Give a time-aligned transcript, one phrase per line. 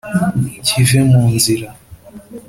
[0.65, 1.69] kive mu nzira.